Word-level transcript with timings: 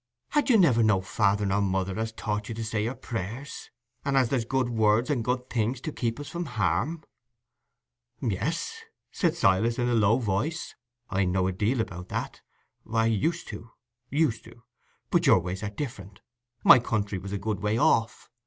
"Had 0.29 0.49
you 0.49 0.57
never 0.57 0.81
no 0.81 0.99
father 0.99 1.45
nor 1.45 1.61
mother 1.61 1.99
as 1.99 2.11
taught 2.11 2.49
you 2.49 2.55
to 2.55 2.63
say 2.65 2.83
your 2.85 2.95
prayers, 2.95 3.69
and 4.03 4.17
as 4.17 4.29
there's 4.29 4.45
good 4.45 4.67
words 4.67 5.11
and 5.11 5.23
good 5.23 5.47
things 5.47 5.79
to 5.81 5.91
keep 5.91 6.19
us 6.19 6.27
from 6.27 6.45
harm?" 6.45 7.03
"Yes," 8.19 8.81
said 9.11 9.35
Silas, 9.35 9.77
in 9.77 9.87
a 9.87 9.93
low 9.93 10.17
voice; 10.17 10.73
"I 11.11 11.25
know 11.25 11.45
a 11.45 11.51
deal 11.51 11.79
about 11.79 12.09
that—used 12.09 13.47
to, 13.49 13.69
used 14.09 14.43
to. 14.45 14.63
But 15.11 15.27
your 15.27 15.37
ways 15.37 15.61
are 15.61 15.69
different: 15.69 16.21
my 16.63 16.79
country 16.79 17.19
was 17.19 17.31
a 17.31 17.37
good 17.37 17.59
way 17.59 17.77
off." 17.77 18.27